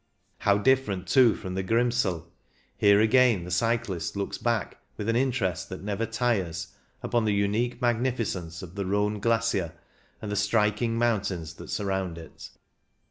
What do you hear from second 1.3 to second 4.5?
from the Grimsel! Here again the cyclist looks